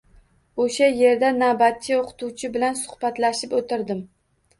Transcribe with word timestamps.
Oʻsha 0.63 0.85
yerda 0.99 1.29
navbatchi 1.39 1.93
oʻqituvchi 1.97 2.49
bilan 2.55 2.79
suhbatlashib 2.81 3.55
oʻtirdim. 3.59 4.01